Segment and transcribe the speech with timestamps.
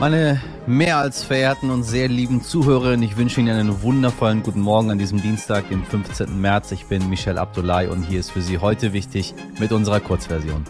[0.00, 4.90] Meine mehr als verehrten und sehr lieben Zuhörerinnen, ich wünsche Ihnen einen wundervollen guten Morgen
[4.90, 6.40] an diesem Dienstag, den 15.
[6.40, 6.72] März.
[6.72, 10.64] Ich bin Michel Abdullahi und hier ist für Sie heute wichtig mit unserer Kurzversion.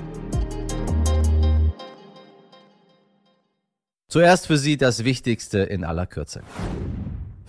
[4.08, 6.42] Zuerst für Sie das Wichtigste in aller Kürze.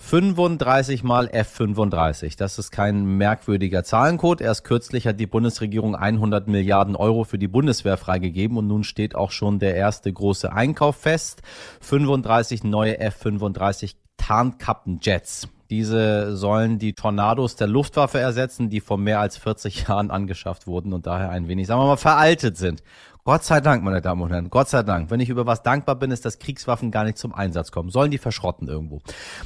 [0.02, 2.36] 35 mal F35.
[2.36, 4.42] Das ist kein merkwürdiger Zahlencode.
[4.42, 9.14] Erst kürzlich hat die Bundesregierung 100 Milliarden Euro für die Bundeswehr freigegeben und nun steht
[9.14, 11.40] auch schon der erste große Einkauf fest.
[11.80, 15.48] 35 neue F35 Tarnkappenjets.
[15.70, 20.92] Diese sollen die Tornados der Luftwaffe ersetzen, die vor mehr als 40 Jahren angeschafft wurden
[20.92, 22.82] und daher ein wenig, sagen wir mal, veraltet sind.
[23.24, 25.12] Gott sei Dank, meine Damen und Herren, Gott sei Dank.
[25.12, 27.88] Wenn ich über was dankbar bin, ist, dass Kriegswaffen gar nicht zum Einsatz kommen.
[27.88, 29.00] Sollen die verschrotten irgendwo.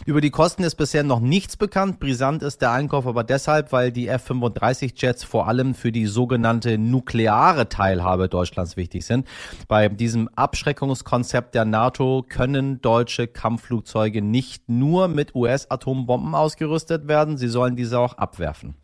[0.06, 2.00] Über die Kosten ist bisher noch nichts bekannt.
[2.00, 7.68] Brisant ist der Einkauf aber deshalb, weil die F-35-Jets vor allem für die sogenannte nukleare
[7.68, 9.28] Teilhabe Deutschlands wichtig sind.
[9.68, 17.48] Bei diesem Abschreckungskonzept der NATO können deutsche Kampfflugzeuge nicht nur mit US-Atombomben ausgerüstet werden, sie
[17.48, 18.76] sollen diese auch abwerfen.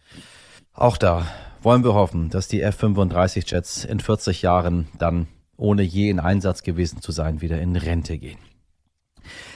[0.75, 1.27] Auch da
[1.61, 6.63] wollen wir hoffen, dass die F-35 Jets in 40 Jahren dann, ohne je in Einsatz
[6.63, 8.39] gewesen zu sein, wieder in Rente gehen.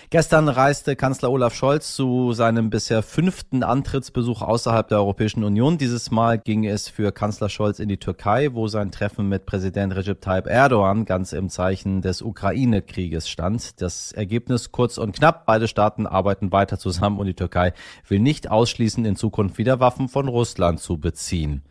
[0.09, 5.79] Gestern reiste Kanzler Olaf Scholz zu seinem bisher fünften Antrittsbesuch außerhalb der Europäischen Union.
[5.79, 9.97] Dieses Mal ging es für Kanzler Scholz in die Türkei, wo sein Treffen mit Präsident
[9.97, 13.81] Recep Tayyip Erdogan ganz im Zeichen des Ukraine-Krieges stand.
[13.83, 15.45] Das Ergebnis kurz und knapp.
[15.45, 17.73] Beide Staaten arbeiten weiter zusammen und die Türkei
[18.07, 21.63] will nicht ausschließen, in Zukunft wieder Waffen von Russland zu beziehen.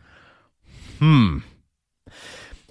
[0.98, 1.42] Hm.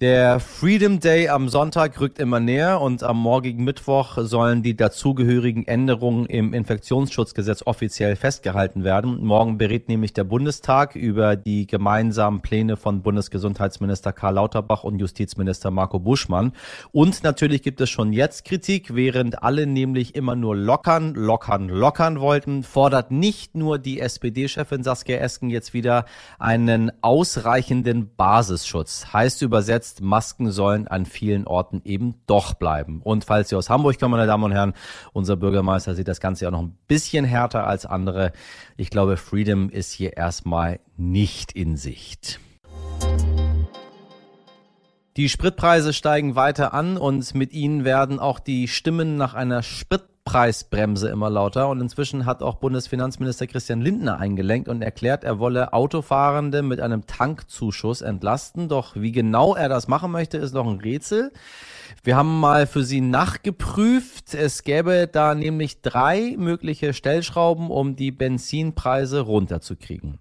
[0.01, 5.65] Der Freedom Day am Sonntag rückt immer näher und am morgigen Mittwoch sollen die dazugehörigen
[5.65, 9.23] Änderungen im Infektionsschutzgesetz offiziell festgehalten werden.
[9.23, 15.71] Morgen berät nämlich der Bundestag über die gemeinsamen Pläne von Bundesgesundheitsminister Karl Lauterbach und Justizminister
[15.71, 16.51] Marco Buschmann.
[16.91, 22.19] Und natürlich gibt es schon jetzt Kritik, während alle nämlich immer nur lockern, lockern, lockern
[22.19, 26.03] wollten, fordert nicht nur die SPD-Chefin Saskia Esken jetzt wieder
[26.37, 29.13] einen ausreichenden Basisschutz.
[29.13, 33.01] Heißt übersetzt, gesetzt, Masken sollen an vielen Orten eben doch bleiben.
[33.03, 34.73] Und falls Sie aus Hamburg kommen, meine Damen und Herren,
[35.13, 38.31] unser Bürgermeister sieht das Ganze ja noch ein bisschen härter als andere.
[38.77, 42.39] Ich glaube, Freedom ist hier erstmal nicht in Sicht.
[45.17, 50.03] Die Spritpreise steigen weiter an und mit ihnen werden auch die Stimmen nach einer Sprit
[50.25, 51.69] Preisbremse immer lauter.
[51.69, 57.07] Und inzwischen hat auch Bundesfinanzminister Christian Lindner eingelenkt und erklärt, er wolle Autofahrende mit einem
[57.07, 58.67] Tankzuschuss entlasten.
[58.67, 61.31] Doch wie genau er das machen möchte, ist noch ein Rätsel.
[62.03, 64.33] Wir haben mal für Sie nachgeprüft.
[64.33, 70.19] Es gäbe da nämlich drei mögliche Stellschrauben, um die Benzinpreise runterzukriegen.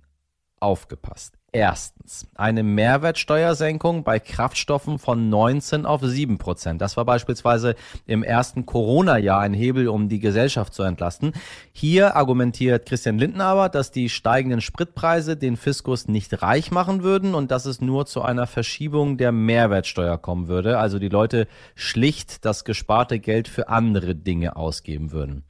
[0.64, 1.34] Aufgepasst.
[1.52, 6.80] Erstens eine Mehrwertsteuersenkung bei Kraftstoffen von 19 auf 7 Prozent.
[6.80, 7.74] Das war beispielsweise
[8.06, 11.34] im ersten Corona-Jahr ein Hebel, um die Gesellschaft zu entlasten.
[11.70, 17.34] Hier argumentiert Christian Lindner aber, dass die steigenden Spritpreise den Fiskus nicht reich machen würden
[17.34, 20.78] und dass es nur zu einer Verschiebung der Mehrwertsteuer kommen würde.
[20.78, 25.44] Also die Leute schlicht das gesparte Geld für andere Dinge ausgeben würden.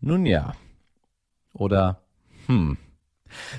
[0.00, 0.52] Nun ja.
[1.52, 2.00] Oder
[2.46, 2.78] hm.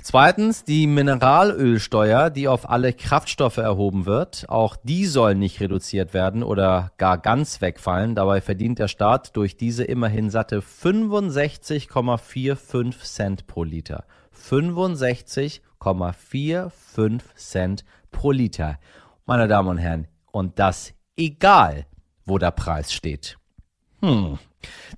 [0.02, 4.46] Zweitens die Mineralölsteuer, die auf alle Kraftstoffe erhoben wird.
[4.50, 8.16] Auch die soll nicht reduziert werden oder gar ganz wegfallen.
[8.16, 14.06] Dabei verdient der Staat durch diese immerhin satte 65,45 Cent pro Liter.
[14.36, 18.78] 65,45 Cent pro Liter.
[19.26, 21.86] Meine Damen und Herren, und das egal,
[22.26, 23.38] wo der Preis steht.
[24.02, 24.38] Hm.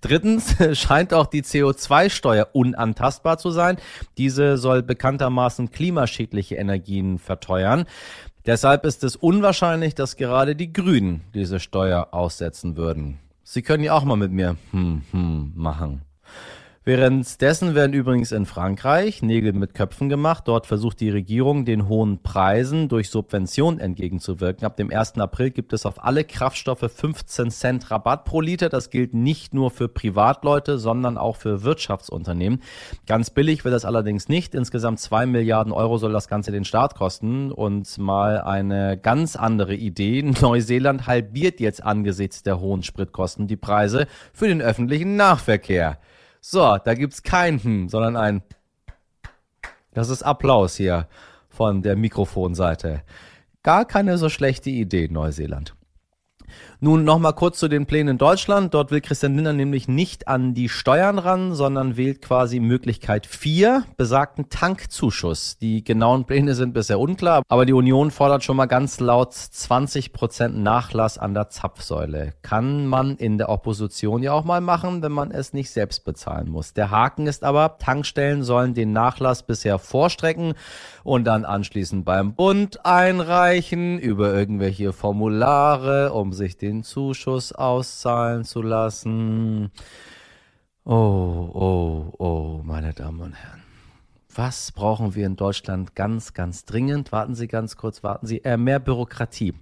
[0.02, 3.78] Drittens scheint auch die CO2-Steuer unantastbar zu sein.
[4.18, 7.86] Diese soll bekanntermaßen klimaschädliche Energien verteuern.
[8.46, 13.20] Deshalb ist es unwahrscheinlich, dass gerade die Grünen diese Steuer aussetzen würden.
[13.44, 16.02] Sie können ja auch mal mit mir hm, hm machen.
[16.86, 20.48] Währenddessen werden übrigens in Frankreich Nägel mit Köpfen gemacht.
[20.48, 24.66] Dort versucht die Regierung, den hohen Preisen durch Subventionen entgegenzuwirken.
[24.66, 25.18] Ab dem 1.
[25.18, 28.70] April gibt es auf alle Kraftstoffe 15 Cent Rabatt pro Liter.
[28.70, 32.62] Das gilt nicht nur für Privatleute, sondern auch für Wirtschaftsunternehmen.
[33.06, 34.56] Ganz billig wird das allerdings nicht.
[34.56, 37.52] Insgesamt zwei Milliarden Euro soll das Ganze den Staat kosten.
[37.52, 40.22] Und mal eine ganz andere Idee.
[40.42, 46.00] Neuseeland halbiert jetzt angesichts der hohen Spritkosten die Preise für den öffentlichen Nahverkehr.
[46.42, 48.42] So, da gibt's kein Hm, sondern ein.
[49.94, 51.08] Das ist Applaus hier
[51.50, 53.04] von der Mikrofonseite.
[53.64, 55.76] Gar keine so schlechte Idee, Neuseeland.
[56.82, 58.74] Nun noch mal kurz zu den Plänen in Deutschland.
[58.74, 63.84] Dort will Christian Lindner nämlich nicht an die Steuern ran, sondern wählt quasi Möglichkeit 4,
[63.98, 65.58] besagten Tankzuschuss.
[65.58, 70.14] Die genauen Pläne sind bisher unklar, aber die Union fordert schon mal ganz laut 20
[70.14, 72.32] Prozent Nachlass an der Zapfsäule.
[72.44, 76.50] Kann man in der Opposition ja auch mal machen, wenn man es nicht selbst bezahlen
[76.50, 76.72] muss.
[76.72, 80.54] Der Haken ist aber, Tankstellen sollen den Nachlass bisher vorstrecken
[81.04, 88.46] und dann anschließend beim Bund einreichen über irgendwelche Formulare, um sich den den Zuschuss auszahlen
[88.46, 89.72] zu lassen.
[90.86, 93.64] Oh, oh, oh, meine Damen und Herren.
[94.36, 97.12] Was brauchen wir in Deutschland ganz, ganz dringend?
[97.12, 98.44] Warten Sie ganz kurz, warten Sie.
[98.44, 99.56] Äh, mehr Bürokratie.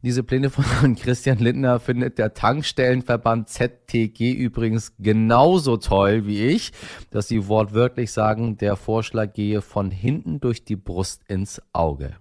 [0.00, 6.72] Diese Pläne von Christian Lindner findet der Tankstellenverband ZTG übrigens genauso toll wie ich,
[7.10, 12.16] dass sie wortwörtlich sagen, der Vorschlag gehe von hinten durch die Brust ins Auge.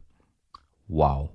[0.88, 1.35] Wow.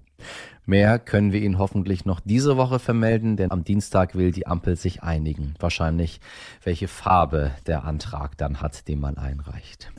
[0.66, 4.76] Mehr können wir Ihnen hoffentlich noch diese Woche vermelden, denn am Dienstag will die Ampel
[4.76, 5.54] sich einigen.
[5.58, 6.20] Wahrscheinlich,
[6.62, 9.90] welche Farbe der Antrag dann hat, den man einreicht.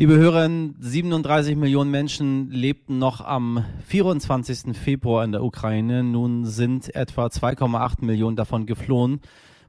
[0.00, 0.48] Liebe Hörer,
[0.78, 4.76] 37 Millionen Menschen lebten noch am 24.
[4.76, 6.04] Februar in der Ukraine.
[6.04, 9.20] Nun sind etwa 2,8 Millionen davon geflohen,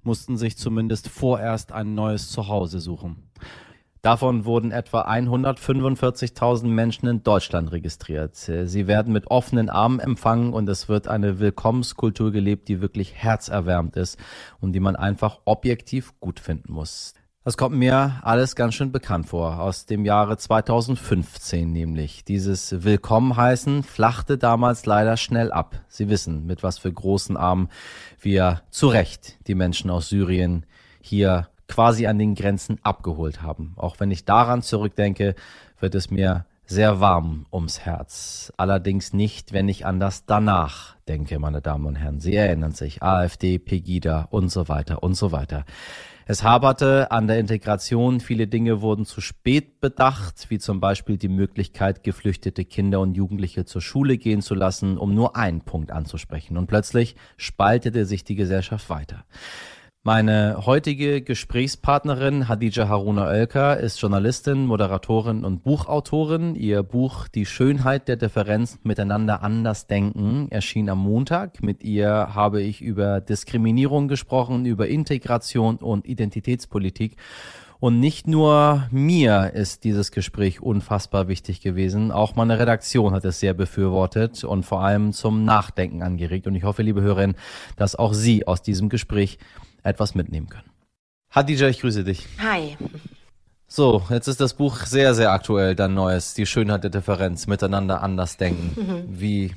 [0.04, 3.30] mussten sich zumindest vorerst ein neues Zuhause suchen.
[4.02, 8.36] Davon wurden etwa 145.000 Menschen in Deutschland registriert.
[8.36, 13.98] Sie werden mit offenen Armen empfangen und es wird eine Willkommenskultur gelebt, die wirklich herzerwärmend
[13.98, 14.18] ist
[14.62, 17.14] und die man einfach objektiv gut finden muss.
[17.44, 22.24] Das kommt mir alles ganz schön bekannt vor, aus dem Jahre 2015 nämlich.
[22.24, 25.82] Dieses Willkommen heißen flachte damals leider schnell ab.
[25.88, 27.70] Sie wissen, mit was für großen Armen
[28.20, 30.66] wir zu Recht die Menschen aus Syrien
[31.02, 33.74] hier quasi an den Grenzen abgeholt haben.
[33.78, 35.36] Auch wenn ich daran zurückdenke,
[35.80, 38.54] wird es mir sehr warm ums Herz.
[38.58, 42.20] Allerdings nicht, wenn ich an das danach denke, meine Damen und Herren.
[42.20, 45.66] Sie erinnern sich, AfD, Pegida und so weiter und so weiter.
[46.28, 51.28] Es haberte an der Integration, viele Dinge wurden zu spät bedacht, wie zum Beispiel die
[51.28, 56.56] Möglichkeit, geflüchtete Kinder und Jugendliche zur Schule gehen zu lassen, um nur einen Punkt anzusprechen.
[56.56, 59.26] Und plötzlich spaltete sich die Gesellschaft weiter.
[60.04, 66.56] Meine heutige Gesprächspartnerin Hadija Haruna Oelker ist Journalistin, Moderatorin und Buchautorin.
[66.56, 71.62] Ihr Buch Die Schönheit der Differenz miteinander anders denken erschien am Montag.
[71.62, 77.18] Mit ihr habe ich über Diskriminierung gesprochen, über Integration und Identitätspolitik.
[77.82, 83.40] Und nicht nur mir ist dieses Gespräch unfassbar wichtig gewesen, auch meine Redaktion hat es
[83.40, 86.48] sehr befürwortet und vor allem zum Nachdenken angeregt.
[86.48, 87.38] Und ich hoffe, liebe Hörerinnen,
[87.78, 89.40] dass auch Sie aus diesem Gespräch
[89.84, 90.70] etwas mitnehmen können.
[91.32, 92.26] Hadija, ich grüße dich.
[92.40, 92.78] Hi.
[93.68, 98.02] So, jetzt ist das Buch sehr, sehr aktuell, dein neues, Die Schönheit der Differenz, miteinander
[98.02, 98.74] anders denken.
[98.76, 99.04] Mhm.
[99.08, 99.56] Wie,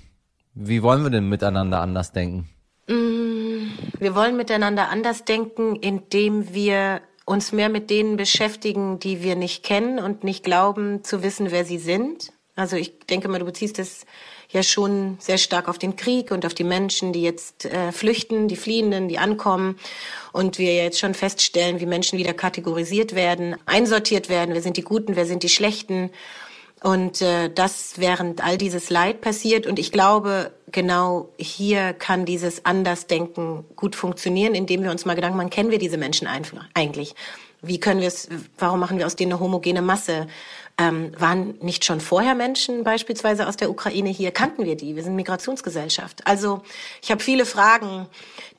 [0.55, 2.49] wie wollen wir denn miteinander anders denken?
[2.89, 9.35] Mm, wir wollen miteinander anders denken, indem wir uns mehr mit denen beschäftigen, die wir
[9.35, 12.33] nicht kennen und nicht glauben zu wissen, wer sie sind.
[12.55, 14.05] Also ich denke mal, du beziehst es
[14.53, 18.49] ja schon sehr stark auf den Krieg und auf die Menschen, die jetzt äh, flüchten,
[18.49, 19.79] die Fliehenden, die ankommen.
[20.33, 24.55] Und wir jetzt schon feststellen, wie Menschen wieder kategorisiert werden, einsortiert werden.
[24.55, 26.11] Wer sind die Guten, wer sind die Schlechten?
[26.83, 29.67] Und äh, das während all dieses Leid passiert.
[29.67, 35.37] Und ich glaube, genau hier kann dieses Andersdenken gut funktionieren, indem wir uns mal Gedanken
[35.37, 36.27] machen, kennen wir diese Menschen
[36.75, 37.15] eigentlich?
[37.65, 38.29] Wie können wir es,
[38.59, 40.27] warum machen wir aus denen eine homogene Masse?
[40.79, 44.31] Ähm, waren nicht schon vorher Menschen beispielsweise aus der Ukraine hier?
[44.31, 44.97] Kannten wir die?
[44.97, 46.27] Wir sind Migrationsgesellschaft.
[46.27, 46.63] Also
[47.03, 48.07] ich habe viele Fragen,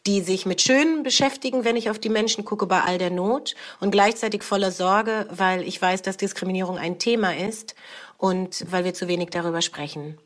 [0.06, 3.56] die sich mit Schönen beschäftigen, wenn ich auf die Menschen gucke bei all der Not
[3.80, 7.74] und gleichzeitig voller Sorge, weil ich weiß, dass Diskriminierung ein Thema ist
[8.18, 10.18] und weil wir zu wenig darüber sprechen.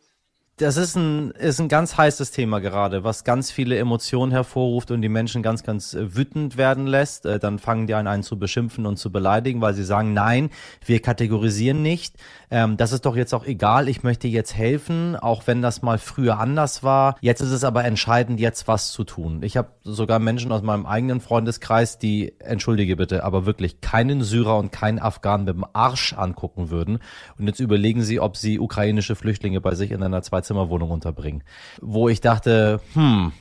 [0.59, 5.03] Das ist ein, ist ein ganz heißes Thema gerade, was ganz viele Emotionen hervorruft und
[5.03, 7.27] die Menschen ganz, ganz äh, wütend werden lässt.
[7.27, 10.49] Äh, dann fangen die an, einen zu beschimpfen und zu beleidigen, weil sie sagen, nein,
[10.83, 12.15] wir kategorisieren nicht.
[12.49, 15.99] Ähm, das ist doch jetzt auch egal, ich möchte jetzt helfen, auch wenn das mal
[15.99, 17.17] früher anders war.
[17.21, 19.43] Jetzt ist es aber entscheidend, jetzt was zu tun.
[19.43, 24.57] Ich habe sogar Menschen aus meinem eigenen Freundeskreis, die, entschuldige bitte, aber wirklich keinen Syrer
[24.57, 26.97] und keinen Afghanen mit dem Arsch angucken würden.
[27.37, 31.44] Und jetzt überlegen sie, ob sie ukrainische Flüchtlinge bei sich in einer zweiten Dreizimmerwohnung unterbringen.
[31.82, 33.32] Wo ich dachte, hm,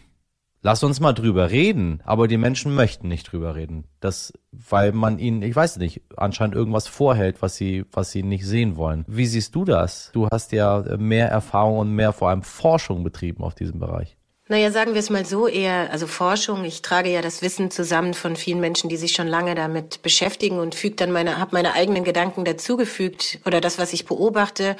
[0.62, 2.02] lass uns mal drüber reden.
[2.04, 3.84] Aber die Menschen möchten nicht drüber reden.
[4.00, 8.44] Das, weil man ihnen, ich weiß nicht, anscheinend irgendwas vorhält, was sie, was sie nicht
[8.44, 9.04] sehen wollen.
[9.06, 10.10] Wie siehst du das?
[10.12, 14.16] Du hast ja mehr Erfahrung und mehr vor allem Forschung betrieben auf diesem Bereich.
[14.48, 18.14] Naja, sagen wir es mal so eher, also Forschung, ich trage ja das Wissen zusammen
[18.14, 21.72] von vielen Menschen, die sich schon lange damit beschäftigen und füge dann meine, habe meine
[21.72, 24.76] eigenen Gedanken dazugefügt oder das, was ich beobachte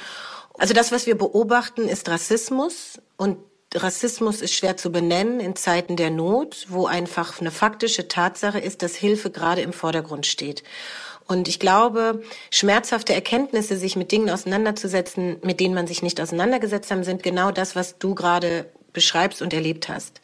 [0.57, 3.37] Also das, was wir beobachten, ist Rassismus und
[3.75, 8.81] Rassismus ist schwer zu benennen in Zeiten der Not, wo einfach eine faktische Tatsache ist,
[8.81, 10.63] dass Hilfe gerade im Vordergrund steht.
[11.27, 16.89] Und ich glaube, schmerzhafte Erkenntnisse, sich mit Dingen auseinanderzusetzen, mit denen man sich nicht auseinandergesetzt
[16.89, 20.21] haben, sind genau das, was du gerade beschreibst und erlebt hast.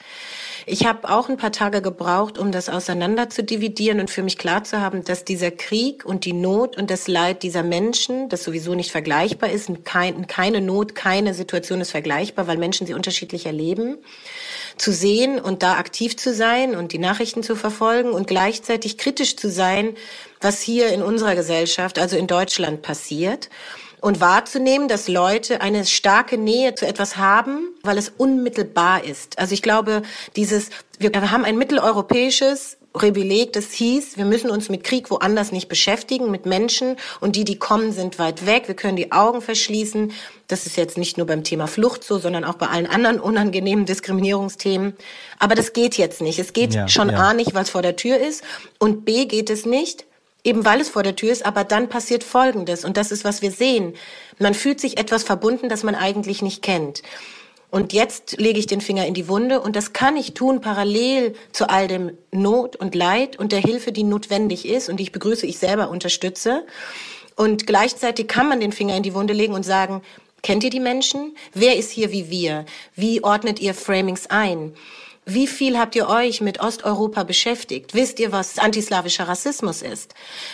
[0.66, 4.40] Ich habe auch ein paar Tage gebraucht, um das auseinander zu dividieren und für mich
[4.40, 8.44] klar zu haben, dass dieser Krieg und die Not und das Leid dieser Menschen, das
[8.44, 13.46] sowieso nicht vergleichbar ist, kein, keine Not, keine Situation ist vergleichbar, weil Menschen sie unterschiedlich
[13.46, 13.98] erleben,
[14.78, 19.36] zu sehen und da aktiv zu sein und die Nachrichten zu verfolgen und gleichzeitig kritisch
[19.36, 19.96] zu sein,
[20.42, 23.50] was hier in unserer Gesellschaft, also in Deutschland passiert
[24.04, 29.40] und wahrzunehmen, dass Leute eine starke Nähe zu etwas haben, weil es unmittelbar ist.
[29.40, 30.02] Also ich glaube,
[30.36, 35.70] dieses, wir haben ein mitteleuropäisches Privileg, das hieß, wir müssen uns mit Krieg woanders nicht
[35.70, 38.68] beschäftigen, mit Menschen und die, die kommen, sind weit weg.
[38.68, 40.12] Wir können die Augen verschließen.
[40.50, 43.86] Das ist jetzt nicht nur beim Thema Flucht so, sondern auch bei allen anderen unangenehmen
[43.86, 44.98] Diskriminierungsthemen.
[45.40, 46.40] Aber das geht jetzt nicht.
[46.40, 47.20] Es geht ja, schon ja.
[47.20, 48.44] A nicht, es vor der Tür ist
[48.80, 50.06] und B geht es nicht,
[50.44, 53.42] eben weil es vor der Tür ist, aber dann passiert Folgendes und das ist, was
[53.42, 53.94] wir sehen.
[54.40, 57.02] Man fühlt sich etwas verbunden, das man eigentlich nicht kennt.
[57.70, 61.34] Und jetzt lege ich den Finger in die Wunde und das kann ich tun parallel
[61.52, 65.12] zu all dem Not und Leid und der Hilfe, die notwendig ist und die ich
[65.12, 66.68] begrüße, ich selber unterstütze.
[67.36, 70.04] Und gleichzeitig kann man den Finger in die Wunde legen und sagen,
[70.44, 71.36] kennt ihr die Menschen?
[71.56, 72.66] Wer ist hier wie wir?
[72.96, 74.76] Wie ordnet ihr Framings ein?
[75.26, 77.94] Wie viel habt ihr euch mit Osteuropa beschäftigt?
[77.94, 80.14] Wisst ihr, was antislawischer Rassismus ist?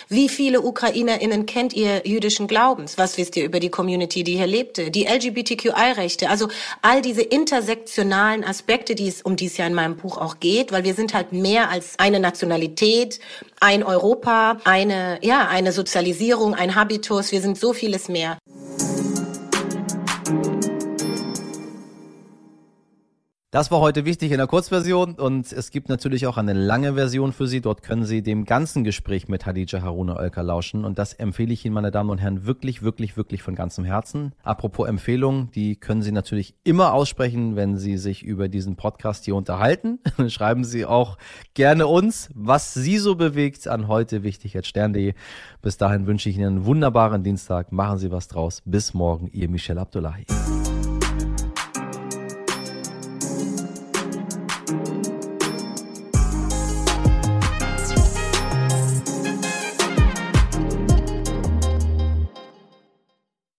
[0.10, 3.00] Wie viele UkrainerInnen kennt ihr jüdischen Glaubens?
[3.00, 4.92] Was wisst ihr über die Community, die hier lebte?
[4.92, 6.30] Die LGBTQI-Rechte?
[6.30, 6.50] Also
[6.84, 10.72] all diese intersektionalen Aspekte, die es, um die es ja in meinem Buch auch geht,
[10.72, 13.20] weil wir sind halt mehr als eine Nationalität,
[13.60, 17.32] ein Europa, eine, ja, eine Sozialisierung, ein Habitus.
[17.32, 18.38] Wir sind so vieles mehr.
[23.52, 27.34] Das war heute wichtig in der Kurzversion und es gibt natürlich auch eine lange Version
[27.34, 27.62] für Sie.
[27.62, 31.66] Dort können Sie dem ganzen Gespräch mit Hadija Haruna Oelker lauschen und das empfehle ich
[31.66, 34.36] Ihnen, meine Damen und Herren, wirklich, wirklich, wirklich von ganzem Herzen.
[34.44, 39.36] Apropos Empfehlungen, die können Sie natürlich immer aussprechen, wenn Sie sich über diesen Podcast hier
[39.36, 39.98] unterhalten.
[40.28, 41.18] Schreiben Sie auch
[41.56, 45.16] gerne uns, was Sie so bewegt an heute wichtig at stern.de.
[45.64, 47.72] Bis dahin wünsche ich Ihnen einen wunderbaren Dienstag.
[47.72, 48.62] Machen Sie was draus.
[48.66, 50.28] Bis morgen, Ihr Michel Abdullahi.